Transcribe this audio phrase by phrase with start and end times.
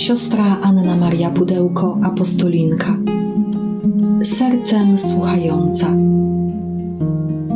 [0.00, 2.96] Siostra Anna Maria Pudełko, apostolinka.
[4.24, 5.86] Sercem słuchająca.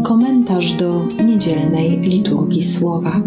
[0.02, 3.20] Komentarz do niedzielnej liturgii słowa.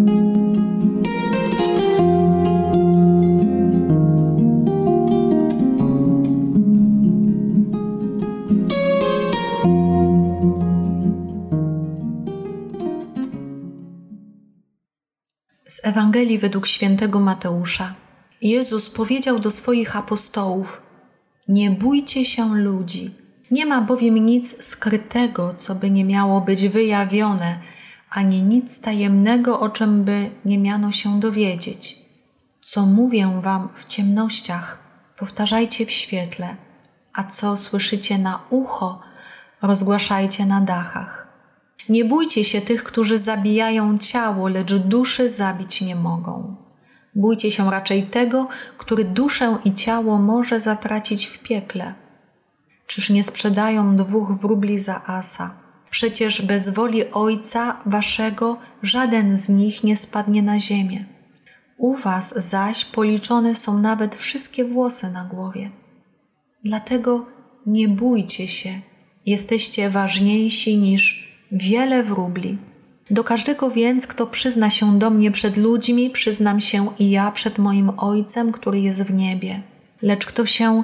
[15.66, 18.07] Z Ewangelii według świętego Mateusza.
[18.42, 20.82] Jezus powiedział do swoich apostołów:
[21.48, 23.16] Nie bójcie się ludzi.
[23.52, 27.60] Nie ma bowiem nic skrytego, co by nie miało być wyjawione,
[28.10, 31.98] ani nic tajemnego, o czym by nie miano się dowiedzieć.
[32.62, 34.80] Co mówię wam w ciemnościach,
[35.18, 36.58] powtarzajcie w świetle,
[37.14, 39.02] a co słyszycie na ucho,
[39.62, 41.28] rozgłaszajcie na dachach.
[41.90, 46.67] Nie bójcie się tych, którzy zabijają ciało, lecz duszy zabić nie mogą.
[47.18, 51.94] Bójcie się raczej tego, który duszę i ciało może zatracić w piekle.
[52.88, 55.58] Czyż nie sprzedają dwóch wróbli za asa?
[55.90, 61.06] Przecież bez woli Ojca Waszego żaden z nich nie spadnie na ziemię.
[61.78, 65.72] U Was zaś policzone są nawet wszystkie włosy na głowie.
[66.64, 67.26] Dlatego
[67.66, 68.82] nie bójcie się,
[69.26, 72.58] jesteście ważniejsi niż wiele wróbli.
[73.12, 77.58] Do każdego więc, kto przyzna się do mnie przed ludźmi, przyznam się i ja przed
[77.58, 79.64] moim Ojcem, który jest w niebie.
[80.02, 80.84] Lecz kto się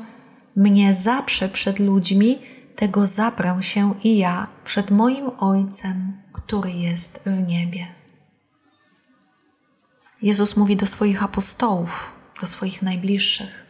[0.56, 2.40] mnie zaprze przed ludźmi,
[2.76, 7.88] tego zaprę się i ja przed moim Ojcem, który jest w niebie.
[10.22, 13.66] Jezus mówi do swoich apostołów, do swoich najbliższych: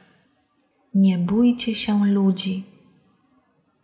[0.95, 2.65] Nie bójcie się ludzi.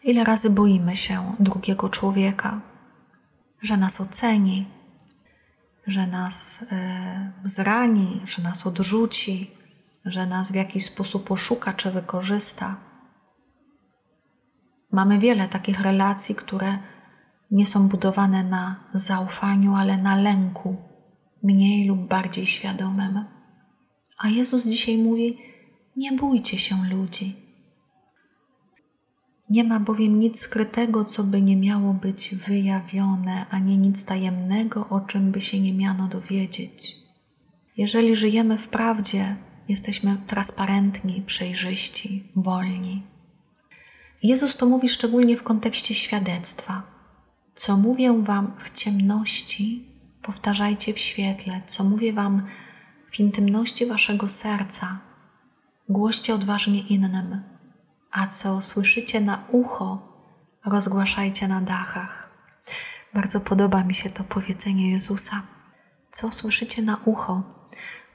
[0.03, 2.68] Ile razy boimy się drugiego człowieka?
[3.61, 4.67] Że nas oceni,
[5.87, 9.51] że nas e, zrani, że nas odrzuci,
[10.05, 12.75] że nas w jakiś sposób oszuka czy wykorzysta.
[14.91, 16.77] Mamy wiele takich relacji, które
[17.51, 20.77] nie są budowane na zaufaniu, ale na lęku,
[21.43, 23.25] mniej lub bardziej świadomym.
[24.17, 25.37] A Jezus dzisiaj mówi:
[25.95, 27.38] Nie bójcie się ludzi.
[29.49, 34.99] Nie ma bowiem nic skrytego, co by nie miało być wyjawione, ani nic tajemnego, o
[34.99, 36.95] czym by się nie miano dowiedzieć.
[37.77, 39.35] Jeżeli żyjemy w prawdzie,
[39.69, 43.03] jesteśmy transparentni, przejrzyści, wolni.
[44.23, 46.83] Jezus to mówi szczególnie w kontekście świadectwa.
[47.55, 49.85] Co mówię Wam w ciemności,
[50.21, 51.61] powtarzajcie w świetle.
[51.65, 52.45] Co mówię Wam
[53.11, 54.99] w intymności Waszego serca,
[55.89, 57.58] głoście odważnie innym
[58.11, 60.09] a co słyszycie na ucho,
[60.65, 62.31] rozgłaszajcie na dachach.
[63.13, 65.41] Bardzo podoba mi się to powiedzenie Jezusa.
[66.11, 67.43] Co słyszycie na ucho?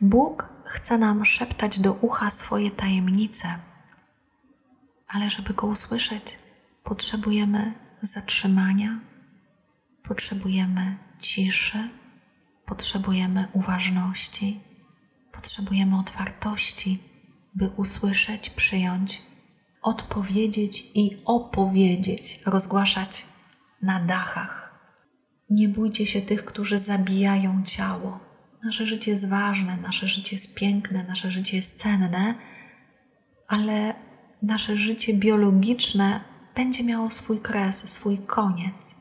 [0.00, 3.58] Bóg chce nam szeptać do ucha swoje tajemnice,
[5.08, 6.38] ale żeby go usłyszeć,
[6.84, 9.00] potrzebujemy zatrzymania,
[10.02, 11.90] potrzebujemy ciszy,
[12.66, 14.60] potrzebujemy uważności,
[15.32, 17.02] potrzebujemy otwartości,
[17.54, 19.22] by usłyszeć, przyjąć
[19.84, 23.26] odpowiedzieć i opowiedzieć, rozgłaszać
[23.82, 24.80] na dachach.
[25.50, 28.20] Nie bójcie się tych, którzy zabijają ciało.
[28.64, 32.34] Nasze życie jest ważne, nasze życie jest piękne, nasze życie jest cenne,
[33.48, 33.94] ale
[34.42, 36.20] nasze życie biologiczne
[36.54, 38.96] będzie miało swój kres, swój koniec.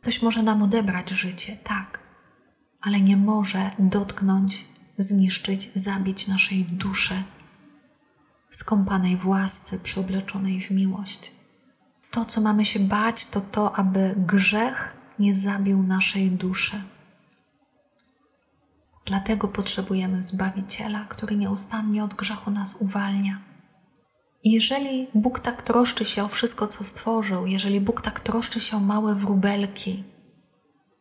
[0.00, 1.98] Ktoś może nam odebrać życie, tak,
[2.80, 4.66] ale nie może dotknąć,
[4.98, 7.22] zniszczyć, zabić naszej duszy,
[8.62, 11.32] skąpanej w łasce, przyobleczonej w miłość.
[12.10, 16.82] To, co mamy się bać, to to, aby grzech nie zabił naszej duszy.
[19.06, 23.40] Dlatego potrzebujemy Zbawiciela, który nieustannie od grzechu nas uwalnia.
[24.44, 28.80] Jeżeli Bóg tak troszczy się o wszystko, co stworzył, jeżeli Bóg tak troszczy się o
[28.80, 30.04] małe wróbelki,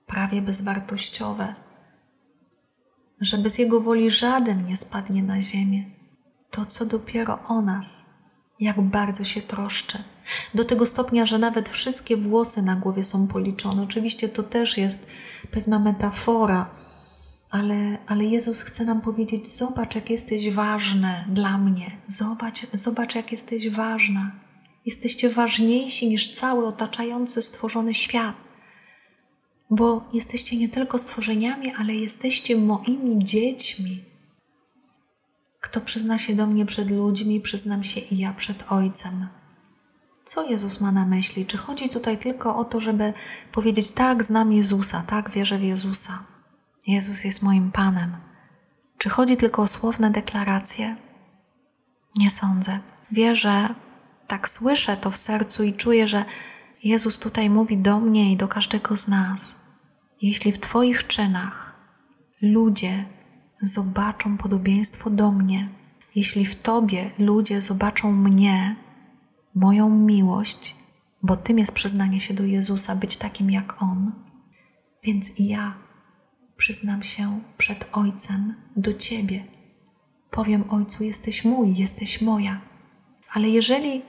[0.06, 1.54] prawie bezwartościowe,
[3.19, 6.00] że bez Jego woli żaden nie spadnie na ziemię,
[6.51, 8.06] to co dopiero o nas,
[8.59, 10.03] jak bardzo się troszczy.
[10.53, 13.83] Do tego stopnia, że nawet wszystkie włosy na głowie są policzone.
[13.83, 15.07] Oczywiście to też jest
[15.51, 16.69] pewna metafora,
[17.50, 23.31] ale, ale Jezus chce nam powiedzieć: Zobacz, jak jesteś ważny dla mnie, zobacz, zobacz, jak
[23.31, 24.31] jesteś ważna.
[24.86, 28.36] Jesteście ważniejsi niż cały otaczający stworzony świat,
[29.69, 34.11] bo jesteście nie tylko stworzeniami, ale jesteście moimi dziećmi.
[35.62, 39.28] Kto przyzna się do mnie przed ludźmi, przyznam się i ja przed Ojcem.
[40.24, 41.46] Co Jezus ma na myśli?
[41.46, 43.13] Czy chodzi tutaj tylko o to, żeby
[43.52, 46.25] powiedzieć: Tak, znam Jezusa, tak, wierzę w Jezusa.
[46.88, 48.18] Jezus jest moim Panem.
[48.98, 50.96] Czy chodzi tylko o słowne deklaracje?
[52.16, 52.80] Nie sądzę.
[53.12, 53.75] Wierzę,
[54.28, 56.25] tak słyszę to w sercu i czuję, że
[56.84, 59.60] Jezus tutaj mówi do mnie i do każdego z nas.
[60.22, 61.75] Jeśli w Twoich czynach
[62.42, 63.06] ludzie
[63.62, 65.69] zobaczą podobieństwo do mnie,
[66.16, 68.75] jeśli w Tobie ludzie zobaczą mnie,
[69.56, 70.75] moją miłość,
[71.24, 74.12] bo tym jest przyznanie się do Jezusa, być takim jak On,
[75.04, 75.78] więc i ja
[76.58, 79.44] przyznam się przed Ojcem do Ciebie.
[80.31, 82.62] Powiem Ojcu, jesteś mój, jesteś moja.
[83.34, 84.02] Ale jeżeli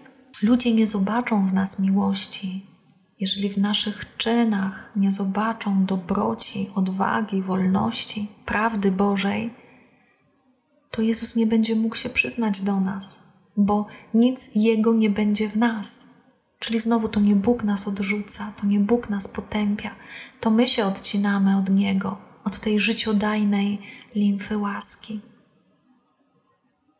[0.42, 2.71] ludzie nie zobaczą w nas miłości,
[3.22, 9.54] jeżeli w naszych czynach nie zobaczą dobroci, odwagi, wolności, prawdy Bożej,
[10.90, 13.22] to Jezus nie będzie mógł się przyznać do nas,
[13.56, 16.06] bo nic Jego nie będzie w nas.
[16.58, 19.90] Czyli znowu to nie Bóg nas odrzuca, to nie Bóg nas potępia,
[20.40, 23.78] to my się odcinamy od Niego, od tej życiodajnej
[24.14, 25.20] limfy łaski.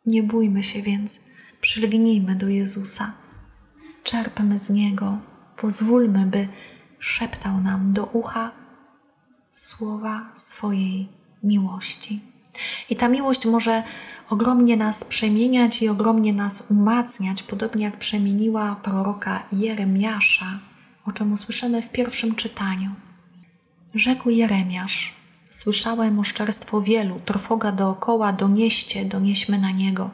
[0.06, 1.20] Nie bójmy się więc,
[1.60, 3.14] przylgnijmy do Jezusa,
[4.04, 5.31] czerpmy z Niego,
[5.62, 6.48] pozwólmy, by
[6.98, 8.50] szeptał nam do ucha
[9.50, 11.08] słowa swojej
[11.42, 12.20] miłości.
[12.90, 13.82] I ta miłość może
[14.30, 20.58] ogromnie nas przemieniać i ogromnie nas umacniać, podobnie jak przemieniła proroka Jeremiasza,
[21.06, 22.90] o czym usłyszymy w pierwszym czytaniu.
[23.94, 25.14] Rzekł Jeremiasz:
[25.50, 30.10] Słyszałem oszczerstwo wielu, trwoga dookoła, donieście, donieśmy na niego.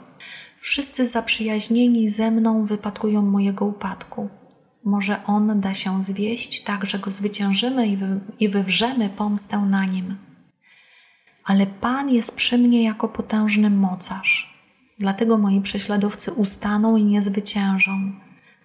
[0.58, 4.28] Wszyscy zaprzyjaźnieni ze mną wypatrują mojego upadku.
[4.84, 9.84] Może on da się zwieść, tak że go zwyciężymy i, wy, i wywrzemy pomstę na
[9.84, 10.16] nim
[11.48, 14.58] ale Pan jest przy mnie jako potężny mocarz.
[14.98, 18.12] Dlatego moi prześladowcy ustaną i nie zwyciężą.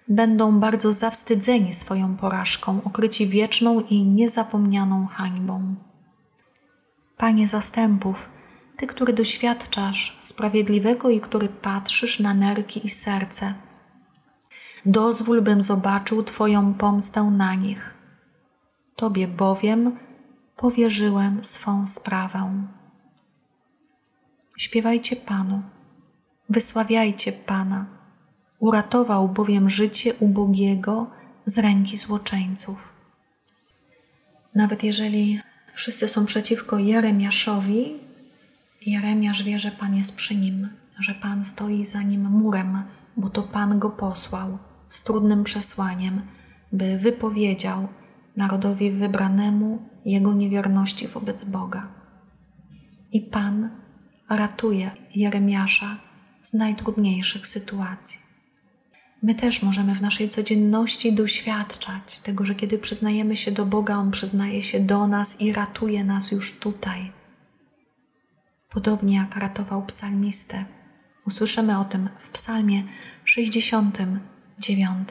[0.07, 5.75] Będą bardzo zawstydzeni swoją porażką, okryci wieczną i niezapomnianą hańbą.
[7.17, 8.29] Panie zastępów,
[8.77, 13.53] Ty, który doświadczasz sprawiedliwego i który patrzysz na nerki i serce,
[14.85, 17.93] dozwól, bym zobaczył Twoją pomstę na nich.
[18.95, 19.97] Tobie bowiem
[20.55, 22.67] powierzyłem swą sprawę.
[24.57, 25.61] Śpiewajcie Panu,
[26.49, 27.85] wysławiajcie Pana.
[28.59, 31.07] Uratował bowiem życie ubogiego
[31.45, 32.93] z ręki złoczyńców.
[34.55, 35.41] Nawet jeżeli
[35.73, 37.99] wszyscy są przeciwko Jeremiaszowi,
[38.85, 40.69] Jeremiasz wie, że Pan jest przy nim,
[40.99, 42.83] że Pan stoi za nim murem,
[43.17, 44.57] bo to Pan go posłał
[44.93, 46.21] z trudnym przesłaniem,
[46.71, 47.87] by wypowiedział
[48.37, 51.87] narodowi wybranemu jego niewierności wobec Boga.
[53.11, 53.69] I Pan
[54.29, 55.97] ratuje Jeremiasza
[56.41, 58.19] z najtrudniejszych sytuacji.
[59.23, 64.11] My też możemy w naszej codzienności doświadczać tego, że kiedy przyznajemy się do Boga, On
[64.11, 67.11] przyznaje się do nas i ratuje nas już tutaj.
[68.69, 70.65] Podobnie jak ratował psalmistę.
[71.25, 72.83] Usłyszymy o tym w Psalmie
[74.59, 75.09] 69.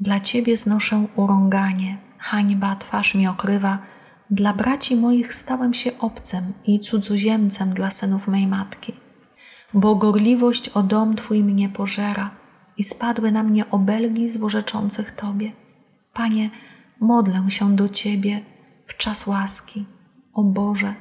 [0.00, 3.78] Dla Ciebie znoszę urąganie, hańba twarz mi okrywa.
[4.30, 8.92] Dla braci moich stałem się obcem i cudzoziemcem dla synów mej matki.
[9.74, 12.30] Bo gorliwość o dom Twój mnie pożera
[12.76, 15.52] i spadły na mnie obelgi złorzeczących Tobie.
[16.12, 16.50] Panie,
[17.00, 18.40] modlę się do Ciebie
[18.86, 19.86] w czas łaski.
[20.34, 20.94] O Boże,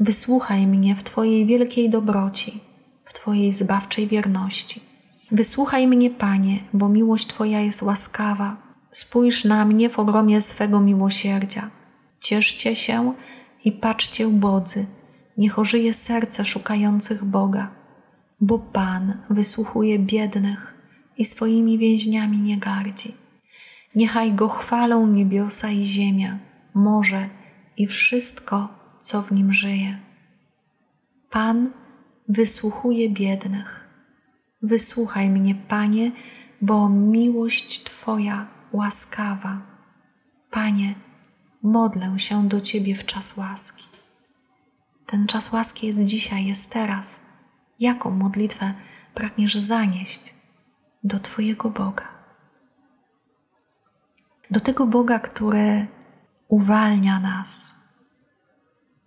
[0.00, 2.60] wysłuchaj mnie w Twojej wielkiej dobroci,
[3.04, 4.95] w Twojej zbawczej wierności.
[5.32, 8.56] Wysłuchaj mnie, Panie, bo miłość Twoja jest łaskawa.
[8.90, 11.70] Spójrz na mnie w ogromie swego miłosierdzia.
[12.20, 13.14] Cieszcie się
[13.64, 14.86] i patrzcie ubodzy.
[15.36, 17.70] Niech ożyje serce szukających Boga,
[18.40, 20.74] bo Pan wysłuchuje biednych
[21.16, 23.14] i swoimi więźniami nie gardzi.
[23.94, 26.38] Niechaj Go chwalą niebiosa i ziemia,
[26.74, 27.28] morze
[27.76, 28.68] i wszystko,
[29.00, 29.98] co w nim żyje.
[31.30, 31.70] Pan
[32.28, 33.85] wysłuchuje biednych
[34.66, 36.12] Wysłuchaj mnie, Panie,
[36.60, 39.60] bo miłość Twoja łaskawa.
[40.50, 40.94] Panie,
[41.62, 43.84] modlę się do Ciebie w czas łaski.
[45.06, 47.22] Ten czas łaski jest dzisiaj, jest teraz.
[47.80, 48.74] Jaką modlitwę
[49.14, 50.34] pragniesz zanieść
[51.04, 52.08] do Twojego Boga?
[54.50, 55.86] Do tego Boga, który
[56.48, 57.80] uwalnia nas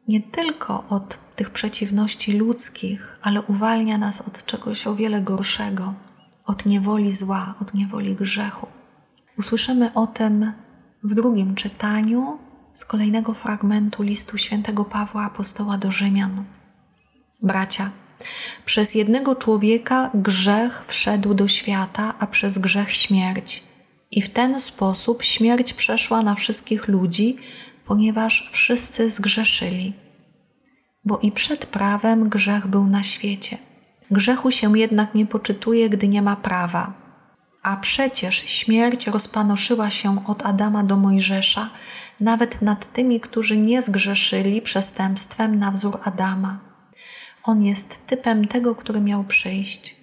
[0.10, 5.94] nie tylko od tych przeciwności ludzkich, ale uwalnia nas od czegoś o wiele gorszego,
[6.46, 8.68] od niewoli zła, od niewoli grzechu.
[9.38, 10.54] Usłyszymy o tym
[11.04, 12.40] w drugim czytaniu
[12.74, 16.44] z kolejnego fragmentu listu świętego Pawła apostoła do Rzymian.
[17.42, 17.92] Bracia,
[18.66, 23.64] przez jednego człowieka grzech wszedł do świata, a przez grzech śmierć.
[24.12, 27.36] I w ten sposób śmierć przeszła na wszystkich ludzi,
[27.90, 29.94] ponieważ wszyscy zgrzeszyli.
[31.06, 33.58] Bo i przed prawem grzech był na świecie,
[34.12, 36.94] Grzechu się jednak nie poczytuje, gdy nie ma prawa.
[37.64, 41.70] A przecież śmierć rozpanoszyła się od Adama do Mojżesza,
[42.20, 46.60] nawet nad tymi, którzy nie zgrzeszyli przestępstwem na wzór Adama.
[47.44, 49.96] On jest typem tego, który miał przyjść.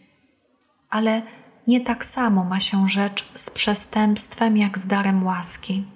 [0.91, 1.23] Ale
[1.67, 5.96] nie tak samo ma się rzecz z przestępstwem jak z darem łaski.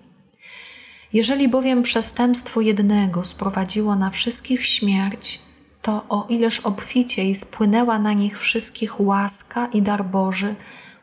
[1.12, 5.40] Jeżeli bowiem przestępstwo jednego sprowadziło na wszystkich śmierć,
[5.82, 10.54] to o ileż obficiej spłynęła na nich wszystkich łaska i dar Boży,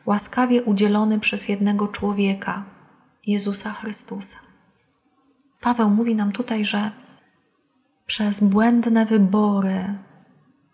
[0.06, 2.64] łaskawie udzielony przez jednego człowieka,
[3.26, 4.38] Jezusa Chrystusa.
[5.60, 6.90] Paweł mówi nam tutaj, że
[8.06, 9.94] przez błędne wybory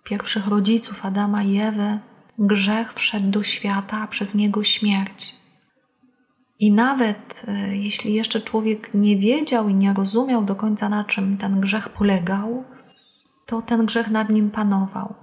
[0.05, 1.99] pierwszych rodziców Adama i Ewy
[2.39, 5.44] grzech wszedł do świata, a przez niego śmierć.
[6.59, 11.37] I nawet e, jeśli jeszcze człowiek nie wiedział i nie rozumiał do końca, na czym
[11.37, 12.65] ten grzech polegał,
[13.47, 15.15] to ten grzech nad nim panował.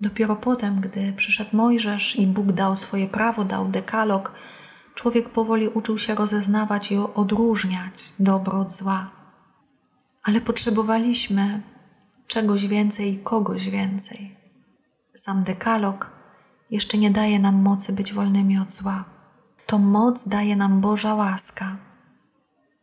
[0.00, 4.32] Dopiero potem, gdy przyszedł Mojżesz i Bóg dał swoje prawo, dał dekalog,
[4.94, 9.10] człowiek powoli uczył się rozeznawać i odróżniać dobro od zła.
[10.24, 11.62] Ale potrzebowaliśmy
[12.26, 14.36] czegoś więcej i kogoś więcej.
[15.14, 16.10] Sam dekalog
[16.70, 19.13] jeszcze nie daje nam mocy być wolnymi od zła.
[19.74, 21.76] To moc daje nam Boża łaska.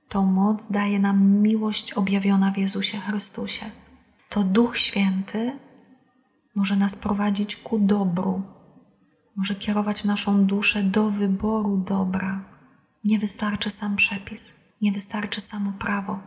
[0.09, 3.65] To moc daje nam miłość objawiona w Jezusie Chrystusie.
[4.29, 5.59] To Duch Święty
[6.55, 8.41] może nas prowadzić ku dobru,
[9.35, 12.45] może kierować naszą duszę do wyboru dobra.
[13.03, 16.19] Nie wystarczy sam przepis, nie wystarczy samo prawo.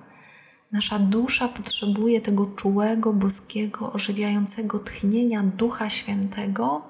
[0.73, 6.83] Nasza dusza potrzebuje tego czułego, boskiego, ożywiającego tchnienia Ducha Świętego,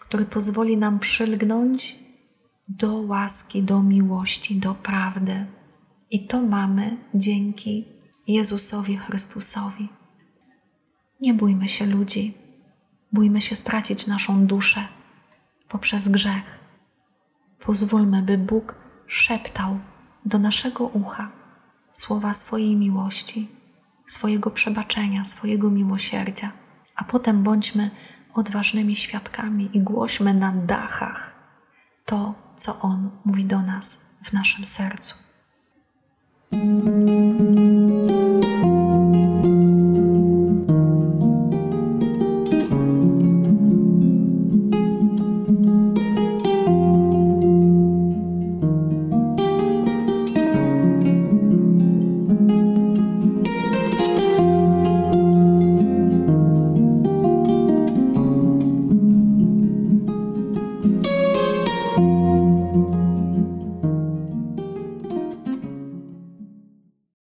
[0.00, 2.09] który pozwoli nam przylgnąć
[2.78, 5.46] do łaski, do miłości, do prawdy.
[6.10, 7.88] I to mamy dzięki
[8.26, 9.88] Jezusowi Chrystusowi.
[11.20, 12.34] Nie bójmy się ludzi,
[13.12, 14.88] bójmy się stracić naszą duszę
[15.68, 16.60] poprzez grzech.
[17.60, 18.74] Pozwólmy, by Bóg
[19.06, 19.78] szeptał
[20.26, 21.32] do naszego ucha
[21.92, 23.48] słowa swojej miłości,
[24.06, 26.52] swojego przebaczenia, swojego miłosierdzia,
[26.96, 27.90] a potem bądźmy
[28.34, 31.30] odważnymi świadkami i głośmy na dachach
[32.10, 35.14] to, co On mówi do nas w naszym sercu.